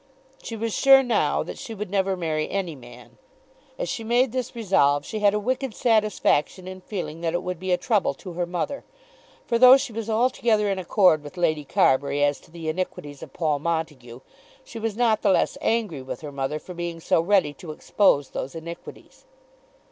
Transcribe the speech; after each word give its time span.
She 0.41 0.55
was 0.55 0.73
sure 0.73 1.03
now 1.03 1.43
that 1.43 1.59
she 1.59 1.75
would 1.75 1.91
never 1.91 2.17
marry 2.17 2.49
any 2.49 2.73
man. 2.73 3.19
As 3.77 3.87
she 3.87 4.03
made 4.03 4.31
this 4.31 4.55
resolve 4.55 5.05
she 5.05 5.19
had 5.19 5.35
a 5.35 5.39
wicked 5.39 5.75
satisfaction 5.75 6.67
in 6.67 6.81
feeling 6.81 7.21
that 7.21 7.35
it 7.35 7.43
would 7.43 7.59
be 7.59 7.71
a 7.71 7.77
trouble 7.77 8.15
to 8.15 8.33
her 8.33 8.47
mother; 8.47 8.83
for 9.45 9.59
though 9.59 9.77
she 9.77 9.93
was 9.93 10.09
altogether 10.09 10.71
in 10.71 10.79
accord 10.79 11.21
with 11.23 11.37
Lady 11.37 11.63
Carbury 11.63 12.23
as 12.23 12.39
to 12.39 12.49
the 12.49 12.67
iniquities 12.67 13.21
of 13.21 13.31
Paul 13.33 13.59
Montague 13.59 14.21
she 14.63 14.79
was 14.79 14.97
not 14.97 15.21
the 15.21 15.29
less 15.29 15.55
angry 15.61 16.01
with 16.01 16.21
her 16.21 16.31
mother 16.31 16.57
for 16.57 16.73
being 16.73 16.99
so 16.99 17.21
ready 17.21 17.53
to 17.53 17.69
expose 17.71 18.29
those 18.31 18.55
iniquities. 18.55 19.25